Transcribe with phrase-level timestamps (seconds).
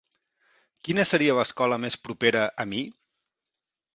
[0.87, 2.81] Quina seria l'escola més propera a mi?